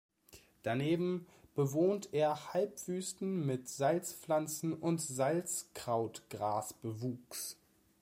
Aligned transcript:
Daneben 0.63 1.27
bewohnt 1.53 2.09
er 2.11 2.53
Halbwüsten 2.55 3.45
mit 3.45 3.69
Salzpflanzen- 3.69 4.73
und 4.73 4.99
Salzkraut-Gras-Bewuchs. 4.99 7.55